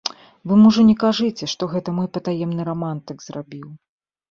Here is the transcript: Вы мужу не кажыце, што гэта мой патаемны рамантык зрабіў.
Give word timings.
Вы 0.51 0.55
мужу 0.61 0.85
не 0.89 0.95
кажыце, 1.03 1.49
што 1.53 1.69
гэта 1.75 1.95
мой 1.99 2.09
патаемны 2.19 2.61
рамантык 2.73 3.17
зрабіў. 3.29 3.67